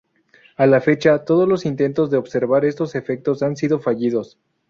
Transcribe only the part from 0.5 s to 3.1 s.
A la fecha, todos los intentos de observar estos